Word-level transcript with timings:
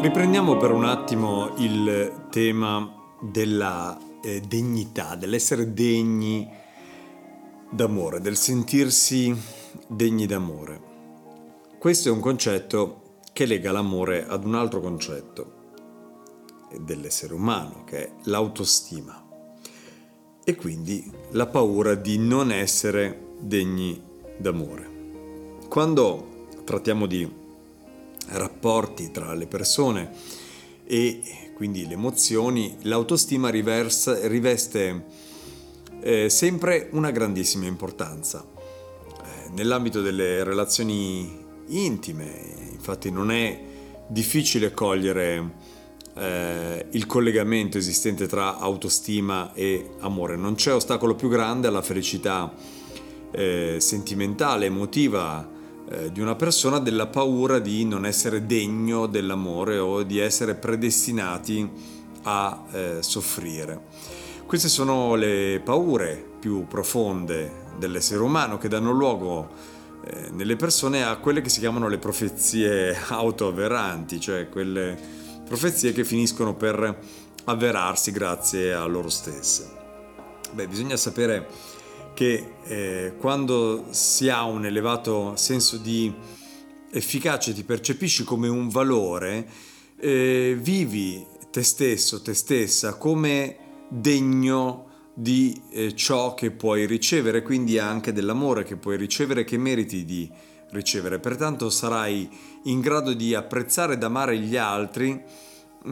Riprendiamo 0.00 0.56
per 0.56 0.70
un 0.70 0.84
attimo 0.84 1.54
il 1.56 2.26
tema 2.30 2.88
della 3.20 3.98
eh, 4.22 4.40
degnità, 4.40 5.16
dell'essere 5.16 5.74
degni 5.74 6.48
d'amore, 7.68 8.20
del 8.20 8.36
sentirsi 8.36 9.36
degni 9.88 10.26
d'amore. 10.26 10.80
Questo 11.78 12.08
è 12.08 12.12
un 12.12 12.20
concetto 12.20 13.16
che 13.32 13.44
lega 13.44 13.72
l'amore 13.72 14.24
ad 14.24 14.44
un 14.44 14.54
altro 14.54 14.80
concetto 14.80 15.52
dell'essere 16.78 17.34
umano, 17.34 17.82
che 17.84 18.04
è 18.04 18.12
l'autostima 18.22 19.26
e 20.44 20.54
quindi 20.54 21.10
la 21.30 21.46
paura 21.46 21.96
di 21.96 22.18
non 22.18 22.52
essere 22.52 23.34
degni 23.40 24.00
d'amore. 24.36 24.88
Quando 25.68 26.46
trattiamo 26.64 27.06
di 27.06 27.46
rapporti 28.30 29.10
tra 29.10 29.34
le 29.34 29.46
persone 29.46 30.10
e 30.84 31.50
quindi 31.54 31.86
le 31.86 31.94
emozioni, 31.94 32.76
l'autostima 32.82 33.48
riversa, 33.50 34.26
riveste 34.28 35.04
eh, 36.00 36.28
sempre 36.28 36.88
una 36.92 37.10
grandissima 37.10 37.66
importanza. 37.66 38.46
Eh, 38.46 39.50
nell'ambito 39.50 40.00
delle 40.00 40.44
relazioni 40.44 41.44
intime, 41.66 42.70
infatti 42.72 43.10
non 43.10 43.30
è 43.30 43.60
difficile 44.06 44.72
cogliere 44.72 45.52
eh, 46.14 46.86
il 46.90 47.06
collegamento 47.06 47.76
esistente 47.76 48.26
tra 48.26 48.58
autostima 48.58 49.52
e 49.52 49.90
amore. 50.00 50.36
Non 50.36 50.54
c'è 50.54 50.72
ostacolo 50.72 51.14
più 51.14 51.28
grande 51.28 51.66
alla 51.66 51.82
felicità 51.82 52.52
eh, 53.30 53.76
sentimentale, 53.78 54.66
emotiva, 54.66 55.56
eh, 55.90 56.12
di 56.12 56.20
una 56.20 56.34
persona 56.34 56.78
della 56.78 57.06
paura 57.06 57.58
di 57.58 57.84
non 57.84 58.04
essere 58.04 58.44
degno 58.46 59.06
dell'amore 59.06 59.78
o 59.78 60.02
di 60.02 60.18
essere 60.18 60.54
predestinati 60.54 61.70
a 62.22 62.64
eh, 62.72 62.96
soffrire. 63.00 63.82
Queste 64.44 64.68
sono 64.68 65.14
le 65.14 65.60
paure 65.64 66.22
più 66.38 66.66
profonde 66.66 67.66
dell'essere 67.78 68.20
umano 68.20 68.58
che 68.58 68.68
danno 68.68 68.90
luogo 68.90 69.48
eh, 70.04 70.30
nelle 70.30 70.56
persone 70.56 71.04
a 71.04 71.16
quelle 71.16 71.40
che 71.40 71.48
si 71.48 71.60
chiamano 71.60 71.88
le 71.88 71.98
profezie 71.98 72.96
autoavveranti, 73.08 74.20
cioè 74.20 74.48
quelle 74.48 74.96
profezie 75.46 75.92
che 75.92 76.04
finiscono 76.04 76.54
per 76.54 76.98
avverarsi 77.44 78.10
grazie 78.10 78.74
a 78.74 78.84
loro 78.84 79.08
stesse. 79.08 79.76
Beh, 80.52 80.66
bisogna 80.66 80.96
sapere 80.96 81.46
che 82.18 82.54
eh, 82.64 83.12
quando 83.16 83.86
si 83.90 84.28
ha 84.28 84.42
un 84.42 84.66
elevato 84.66 85.36
senso 85.36 85.76
di 85.76 86.12
efficacia, 86.90 87.52
ti 87.52 87.62
percepisci 87.62 88.24
come 88.24 88.48
un 88.48 88.68
valore, 88.68 89.48
eh, 90.00 90.56
vivi 90.58 91.24
te 91.52 91.62
stesso, 91.62 92.20
te 92.20 92.34
stessa 92.34 92.96
come 92.96 93.86
degno 93.88 94.86
di 95.14 95.62
eh, 95.70 95.94
ciò 95.94 96.34
che 96.34 96.50
puoi 96.50 96.86
ricevere, 96.86 97.42
quindi 97.42 97.78
anche 97.78 98.12
dell'amore 98.12 98.64
che 98.64 98.74
puoi 98.74 98.96
ricevere, 98.96 99.44
che 99.44 99.56
meriti 99.56 100.04
di 100.04 100.28
ricevere. 100.70 101.20
Pertanto 101.20 101.70
sarai 101.70 102.28
in 102.64 102.80
grado 102.80 103.12
di 103.12 103.32
apprezzare 103.32 103.92
ed 103.92 104.02
amare 104.02 104.36
gli 104.38 104.56
altri 104.56 105.22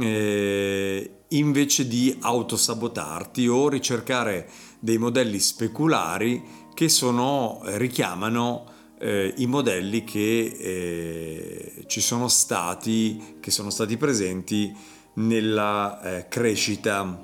eh, 0.01 1.16
invece 1.29 1.89
di 1.89 2.17
autosabotarti 2.21 3.49
o 3.49 3.69
ricercare 3.69 4.49
dei 4.79 4.99
modelli 4.99 5.39
speculari 5.39 6.43
che 6.75 6.89
sono, 6.89 7.63
eh, 7.65 7.79
richiamano 7.79 8.67
eh, 8.99 9.33
i 9.39 9.47
modelli 9.47 10.05
che 10.05 10.45
eh, 10.45 11.85
ci 11.87 12.01
sono 12.01 12.29
stati, 12.29 13.39
che 13.41 13.51
sono 13.51 13.71
stati 13.71 13.97
presenti 13.97 14.75
nella 15.15 16.01
eh, 16.03 16.29
crescita, 16.29 17.19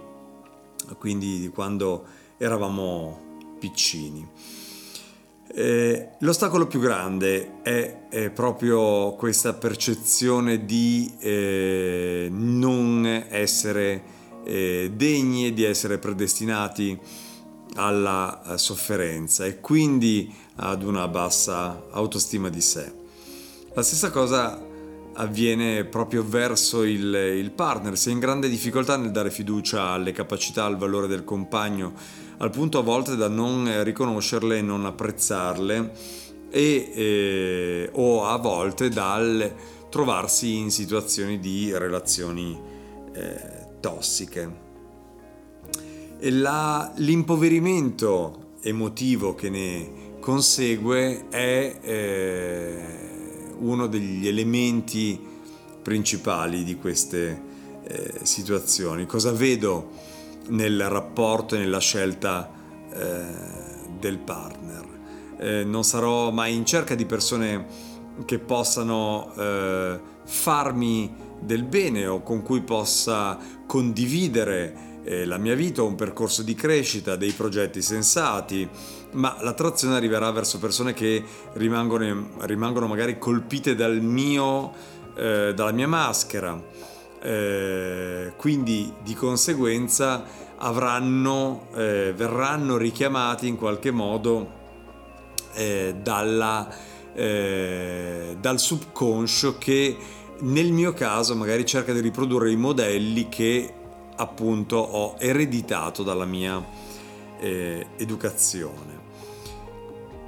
quindi 0.99 1.39
di 1.39 1.49
quando 1.49 2.05
eravamo 2.39 3.57
piccini. 3.59 4.27
Eh, 5.55 6.09
l'ostacolo 6.21 6.67
più 6.67 6.81
grande 6.81 7.61
è, 7.63 8.09
è, 8.09 8.31
proprio 8.31 9.15
questa 9.17 9.53
percezione 9.53 10.65
di 10.65 11.13
eh, 11.19 12.29
non 12.31 13.05
essere 13.29 14.03
eh, 14.45 14.91
degni, 14.95 15.53
di 15.53 15.65
essere 15.65 15.99
predestinati 15.99 16.99
alla 17.75 18.55
eh, 18.55 18.59
sofferenza 18.59 19.45
e 19.45 19.61
quindi 19.61 20.33
ad 20.57 20.83
una 20.83 21.07
bassa 21.07 21.85
autostima 21.91 22.49
di 22.49 22.61
sé. 22.63 22.91
La 23.75 23.83
stessa 23.83 24.11
cosa 24.11 24.71
avviene 25.15 25.85
proprio 25.85 26.25
verso 26.27 26.83
il, 26.83 27.15
il 27.15 27.51
partner, 27.51 27.99
si 27.99 28.09
è 28.09 28.13
in 28.13 28.21
grande 28.21 28.49
difficoltà 28.49 28.97
nel 28.97 29.11
dare 29.11 29.31
fiducia 29.31 29.89
alle 29.89 30.13
capacità, 30.13 30.65
al 30.65 30.79
valore 30.79 31.07
del 31.07 31.25
compagno, 31.25 31.93
al 32.43 32.51
punto 32.51 32.79
a 32.79 32.83
volte 32.83 33.15
da 33.15 33.29
non 33.29 33.85
riconoscerle 33.85 34.59
e 34.59 34.63
non 34.63 34.85
apprezzarle 34.85 35.93
e, 36.51 36.93
eh, 36.93 37.91
o 37.93 38.25
a 38.25 38.37
volte 38.37 38.89
dal 38.89 39.55
trovarsi 39.89 40.57
in 40.57 40.73
situazioni 40.73 41.39
di 41.39 41.71
relazioni 41.73 42.59
eh, 43.13 43.67
tossiche. 43.79 44.61
La, 46.19 46.93
l'impoverimento 46.97 48.57
emotivo 48.61 49.37
che 49.37 49.49
ne 49.49 49.91
consegue 50.19 51.29
è 51.29 51.79
eh, 51.81 52.85
uno 53.59 53.87
degli 53.87 54.27
elementi 54.27 55.21
principali 55.81 56.65
di 56.65 56.75
queste 56.75 57.43
eh, 57.85 58.15
situazioni. 58.23 59.07
Cosa 59.07 59.31
vedo 59.31 60.11
nel 60.49 60.89
rapporto 60.89 61.55
e 61.55 61.59
nella 61.59 61.81
scelta 61.81 62.51
eh, 62.93 63.25
del 63.99 64.19
partner? 64.19 64.89
Eh, 65.39 65.65
non 65.65 65.85
sarò 65.85 66.31
mai 66.31 66.55
in 66.55 66.65
cerca 66.65 66.95
di 66.95 67.07
persone 67.07 67.67
che 68.25 68.39
possano 68.39 69.33
eh, 69.37 70.01
farmi 70.25 71.15
del 71.41 71.65
bene 71.65 72.07
o 72.07 72.23
con 72.23 72.43
cui 72.43 72.63
possa 72.63 73.39
condividere 73.67 74.91
eh, 75.05 75.25
la 75.25 75.39
mia 75.39 75.55
vita, 75.55 75.83
un 75.83 75.95
percorso 75.95 76.43
di 76.43 76.55
crescita, 76.55 77.17
dei 77.17 77.33
progetti 77.33 77.83
sensati, 77.83 78.69
ma 79.13 79.37
l'attrazione 79.41 79.97
arriverà 79.97 80.31
verso 80.31 80.59
persone 80.59 80.95
che 80.95 81.23
rimangono, 81.55 82.31
rimangono 82.41 82.87
magari 82.87 83.19
colpite 83.19 83.75
dal 83.75 84.01
mio, 84.01 84.73
eh, 85.17 85.53
dalla 85.55 85.73
mia 85.73 85.89
maschera. 85.89 86.61
Eh, 87.23 88.33
quindi 88.37 88.93
di 89.03 89.15
conseguenza 89.15 90.25
avranno, 90.57 91.69
eh, 91.75 92.13
verranno 92.17 92.77
richiamati 92.77 93.47
in 93.47 93.57
qualche 93.57 93.93
modo 93.93 94.61
eh, 95.55 95.95
dalla 96.03 96.91
eh, 97.15 98.37
dal 98.41 98.59
subconscio 98.59 99.59
che 99.59 99.97
nel 100.41 100.73
mio 100.73 100.95
caso 100.95 101.37
magari 101.37 101.67
cerca 101.67 101.93
di 101.93 102.01
riprodurre 102.01 102.51
i 102.51 102.57
modelli 102.57 103.29
che 103.29 103.73
appunto 104.17 104.77
ho 104.77 105.17
ereditato 105.19 106.03
dalla 106.03 106.25
mia 106.25 106.65
eh, 107.39 107.87
educazione. 107.97 109.01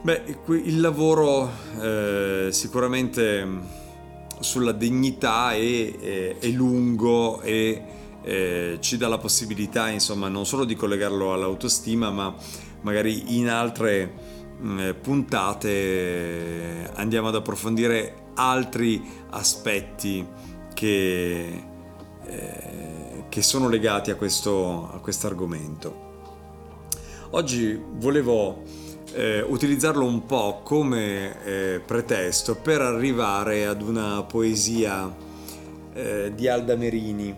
Beh, 0.03 0.23
il 0.49 0.81
lavoro 0.81 1.51
sicuramente 2.51 3.83
sulla 4.41 4.73
dignità 4.73 5.53
è, 5.53 5.97
è, 5.97 6.39
è 6.39 6.49
lungo 6.49 7.41
e 7.41 7.83
eh, 8.23 8.79
ci 8.81 8.97
dà 8.97 9.09
la 9.09 9.19
possibilità 9.19 9.89
insomma 9.89 10.29
non 10.29 10.47
solo 10.47 10.65
di 10.65 10.75
collegarlo 10.75 11.33
all'autostima 11.33 12.11
ma 12.11 12.35
magari 12.81 13.37
in 13.37 13.49
altre 13.49 14.13
mh, 14.59 14.69
mm, 14.69 14.91
puntate 15.03 16.91
andiamo 16.95 17.29
ad 17.29 17.35
approfondire 17.35 18.23
altri 18.35 19.03
aspetti 19.31 20.27
che, 20.75 21.65
eh, 22.25 23.25
che 23.29 23.43
sono 23.43 23.69
legati 23.69 24.11
a 24.11 24.17
questo 24.17 25.01
argomento. 25.23 26.03
Oggi 27.31 27.81
volevo 27.95 28.63
eh, 29.15 29.41
utilizzarlo 29.43 30.05
un 30.05 30.27
po' 30.27 30.61
come 30.63 31.45
eh, 31.45 31.81
pretesto 31.85 32.57
per 32.57 32.81
arrivare 32.81 33.67
ad 33.67 33.81
una 33.81 34.23
poesia 34.23 35.13
eh, 35.93 36.33
di 36.35 36.49
Alda 36.49 36.75
Merini 36.75 37.35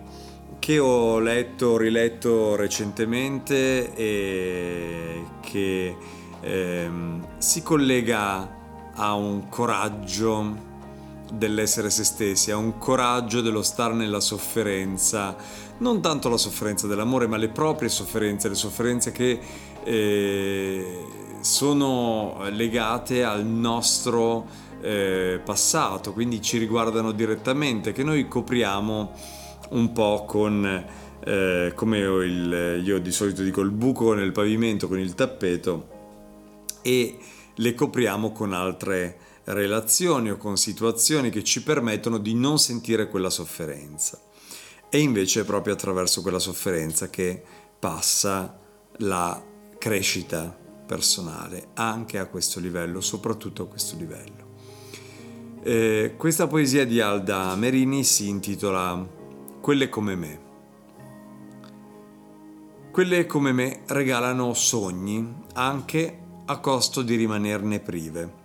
che 0.58 0.78
ho 0.78 1.18
letto, 1.20 1.76
riletto 1.76 2.56
recentemente 2.56 3.94
e 3.94 5.22
che 5.40 5.96
ehm, 6.40 7.26
si 7.38 7.62
collega 7.62 8.54
a 8.94 9.14
un 9.14 9.48
coraggio 9.48 10.64
dell'essere 11.32 11.90
se 11.90 12.04
stessi, 12.04 12.50
a 12.50 12.56
un 12.56 12.78
coraggio 12.78 13.42
dello 13.42 13.62
star 13.62 13.92
nella 13.92 14.20
sofferenza, 14.20 15.36
non 15.78 16.00
tanto 16.00 16.28
la 16.28 16.38
sofferenza 16.38 16.86
dell'amore, 16.86 17.26
ma 17.26 17.36
le 17.36 17.48
proprie 17.48 17.88
sofferenze, 17.88 18.48
le 18.48 18.54
sofferenze 18.54 19.12
che 19.12 19.38
eh, 19.84 21.04
sono 21.46 22.44
legate 22.50 23.22
al 23.22 23.46
nostro 23.46 24.46
eh, 24.82 25.40
passato, 25.44 26.12
quindi 26.12 26.42
ci 26.42 26.58
riguardano 26.58 27.12
direttamente, 27.12 27.92
che 27.92 28.02
noi 28.02 28.26
copriamo 28.26 29.12
un 29.70 29.92
po' 29.92 30.24
con, 30.26 30.84
eh, 31.24 31.72
come 31.74 31.98
il, 31.98 32.82
io 32.84 32.98
di 32.98 33.12
solito 33.12 33.42
dico, 33.42 33.60
il 33.60 33.70
buco 33.70 34.12
nel 34.12 34.32
pavimento 34.32 34.88
con 34.88 34.98
il 34.98 35.14
tappeto 35.14 35.94
e 36.82 37.16
le 37.54 37.74
copriamo 37.74 38.32
con 38.32 38.52
altre 38.52 39.18
relazioni 39.44 40.30
o 40.30 40.36
con 40.36 40.56
situazioni 40.56 41.30
che 41.30 41.44
ci 41.44 41.62
permettono 41.62 42.18
di 42.18 42.34
non 42.34 42.58
sentire 42.58 43.08
quella 43.08 43.30
sofferenza. 43.30 44.20
E 44.90 44.98
invece 44.98 45.42
è 45.42 45.44
proprio 45.44 45.74
attraverso 45.74 46.22
quella 46.22 46.40
sofferenza 46.40 47.08
che 47.08 47.40
passa 47.78 48.58
la 48.98 49.40
crescita 49.78 50.64
personale, 50.86 51.68
anche 51.74 52.18
a 52.18 52.26
questo 52.26 52.60
livello, 52.60 53.00
soprattutto 53.00 53.64
a 53.64 53.66
questo 53.66 53.96
livello. 53.96 54.44
Eh, 55.62 56.14
questa 56.16 56.46
poesia 56.46 56.86
di 56.86 57.00
Alda 57.00 57.54
Merini 57.56 58.04
si 58.04 58.28
intitola 58.28 59.04
Quelle 59.60 59.88
come 59.88 60.14
me. 60.14 60.40
Quelle 62.92 63.26
come 63.26 63.52
me 63.52 63.82
regalano 63.86 64.54
sogni 64.54 65.42
anche 65.54 66.18
a 66.46 66.58
costo 66.60 67.02
di 67.02 67.16
rimanerne 67.16 67.80
prive. 67.80 68.44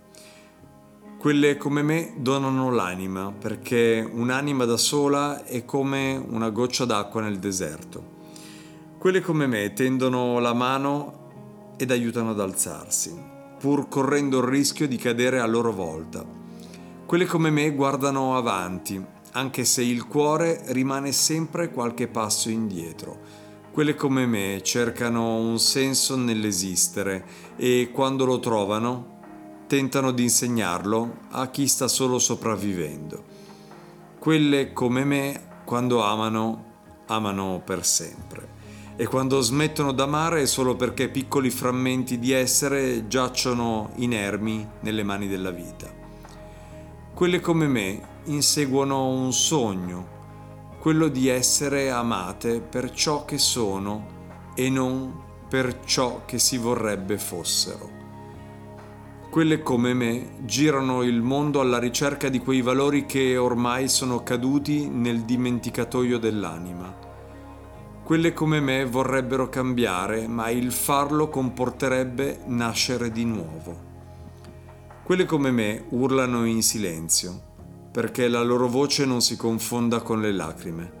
Quelle 1.16 1.56
come 1.56 1.82
me 1.82 2.14
donano 2.16 2.72
l'anima 2.72 3.30
perché 3.30 4.04
un'anima 4.12 4.64
da 4.64 4.76
sola 4.76 5.44
è 5.44 5.64
come 5.64 6.16
una 6.16 6.50
goccia 6.50 6.84
d'acqua 6.84 7.20
nel 7.20 7.38
deserto. 7.38 8.04
Quelle 8.98 9.20
come 9.20 9.46
me 9.46 9.72
tendono 9.72 10.40
la 10.40 10.52
mano 10.52 11.21
ed 11.82 11.90
aiutano 11.90 12.30
ad 12.30 12.38
alzarsi, 12.38 13.12
pur 13.58 13.88
correndo 13.88 14.38
il 14.38 14.44
rischio 14.44 14.86
di 14.86 14.96
cadere 14.96 15.40
a 15.40 15.46
loro 15.46 15.72
volta. 15.72 16.24
Quelle 17.04 17.26
come 17.26 17.50
me 17.50 17.72
guardano 17.72 18.36
avanti, 18.36 19.04
anche 19.32 19.64
se 19.64 19.82
il 19.82 20.06
cuore 20.06 20.62
rimane 20.66 21.10
sempre 21.10 21.72
qualche 21.72 22.06
passo 22.06 22.50
indietro. 22.50 23.18
Quelle 23.72 23.96
come 23.96 24.26
me 24.26 24.60
cercano 24.62 25.38
un 25.38 25.58
senso 25.58 26.16
nell'esistere 26.16 27.24
e 27.56 27.90
quando 27.92 28.24
lo 28.26 28.38
trovano 28.38 29.18
tentano 29.66 30.12
di 30.12 30.22
insegnarlo 30.22 31.16
a 31.30 31.48
chi 31.48 31.66
sta 31.66 31.88
solo 31.88 32.20
sopravvivendo. 32.20 33.24
Quelle 34.20 34.72
come 34.72 35.04
me 35.04 35.48
quando 35.64 36.00
amano, 36.00 36.64
amano 37.06 37.60
per 37.64 37.84
sempre 37.84 38.51
e 39.02 39.06
quando 39.08 39.40
smettono 39.40 39.90
d'amare 39.90 40.42
è 40.42 40.46
solo 40.46 40.76
perché 40.76 41.08
piccoli 41.08 41.50
frammenti 41.50 42.20
di 42.20 42.30
essere 42.30 43.08
giacciono 43.08 43.90
inermi 43.96 44.64
nelle 44.82 45.02
mani 45.02 45.26
della 45.26 45.50
vita. 45.50 45.92
Quelle 47.12 47.40
come 47.40 47.66
me 47.66 48.00
inseguono 48.26 49.08
un 49.08 49.32
sogno, 49.32 50.06
quello 50.78 51.08
di 51.08 51.26
essere 51.26 51.90
amate 51.90 52.60
per 52.60 52.92
ciò 52.92 53.24
che 53.24 53.38
sono 53.38 54.06
e 54.54 54.70
non 54.70 55.20
per 55.48 55.80
ciò 55.84 56.22
che 56.24 56.38
si 56.38 56.56
vorrebbe 56.56 57.18
fossero. 57.18 57.90
Quelle 59.30 59.62
come 59.62 59.94
me 59.94 60.36
girano 60.42 61.02
il 61.02 61.22
mondo 61.22 61.58
alla 61.58 61.80
ricerca 61.80 62.28
di 62.28 62.38
quei 62.38 62.62
valori 62.62 63.04
che 63.04 63.36
ormai 63.36 63.88
sono 63.88 64.22
caduti 64.22 64.88
nel 64.88 65.22
dimenticatoio 65.22 66.20
dell'anima 66.20 67.01
quelle 68.04 68.32
come 68.32 68.60
me 68.60 68.84
vorrebbero 68.84 69.48
cambiare, 69.48 70.26
ma 70.26 70.50
il 70.50 70.72
farlo 70.72 71.28
comporterebbe 71.28 72.40
nascere 72.46 73.12
di 73.12 73.24
nuovo. 73.24 73.90
Quelle 75.04 75.24
come 75.24 75.52
me 75.52 75.84
urlano 75.90 76.44
in 76.44 76.62
silenzio, 76.62 77.40
perché 77.92 78.26
la 78.26 78.42
loro 78.42 78.66
voce 78.66 79.04
non 79.04 79.22
si 79.22 79.36
confonda 79.36 80.00
con 80.00 80.20
le 80.20 80.32
lacrime. 80.32 81.00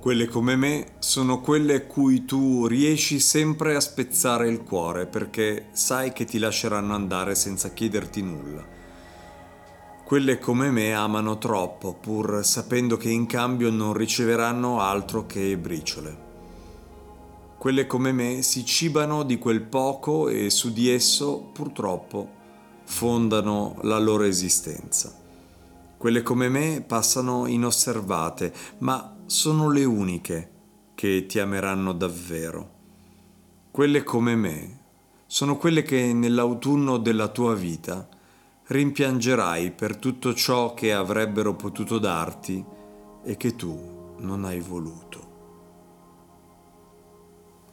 Quelle 0.00 0.26
come 0.26 0.54
me 0.54 0.86
sono 0.98 1.40
quelle 1.40 1.86
cui 1.86 2.26
tu 2.26 2.66
riesci 2.66 3.20
sempre 3.20 3.74
a 3.74 3.80
spezzare 3.80 4.46
il 4.46 4.62
cuore, 4.62 5.06
perché 5.06 5.68
sai 5.72 6.12
che 6.12 6.26
ti 6.26 6.38
lasceranno 6.38 6.94
andare 6.94 7.34
senza 7.34 7.70
chiederti 7.70 8.20
nulla. 8.20 8.62
Quelle 10.04 10.38
come 10.38 10.70
me 10.70 10.92
amano 10.92 11.38
troppo, 11.38 11.94
pur 11.94 12.44
sapendo 12.44 12.98
che 12.98 13.08
in 13.08 13.24
cambio 13.24 13.70
non 13.70 13.94
riceveranno 13.94 14.80
altro 14.80 15.24
che 15.24 15.56
briciole. 15.56 16.32
Quelle 17.58 17.86
come 17.86 18.12
me 18.12 18.42
si 18.42 18.64
cibano 18.64 19.22
di 19.22 19.38
quel 19.38 19.62
poco 19.62 20.28
e 20.28 20.50
su 20.50 20.72
di 20.72 20.90
esso, 20.90 21.50
purtroppo, 21.52 22.28
fondano 22.84 23.76
la 23.82 23.98
loro 23.98 24.24
esistenza. 24.24 25.14
Quelle 25.96 26.22
come 26.22 26.48
me 26.48 26.84
passano 26.86 27.46
inosservate, 27.46 28.52
ma 28.78 29.16
sono 29.26 29.70
le 29.70 29.84
uniche 29.84 30.50
che 30.94 31.24
ti 31.26 31.38
ameranno 31.38 31.92
davvero. 31.92 32.70
Quelle 33.70 34.02
come 34.02 34.36
me 34.36 34.80
sono 35.26 35.56
quelle 35.56 35.82
che 35.82 36.12
nell'autunno 36.12 36.98
della 36.98 37.28
tua 37.28 37.54
vita 37.54 38.06
rimpiangerai 38.66 39.72
per 39.72 39.96
tutto 39.96 40.34
ciò 40.34 40.74
che 40.74 40.92
avrebbero 40.92 41.54
potuto 41.54 41.98
darti 41.98 42.64
e 43.24 43.36
che 43.36 43.56
tu 43.56 44.14
non 44.18 44.44
hai 44.44 44.60
voluto. 44.60 45.23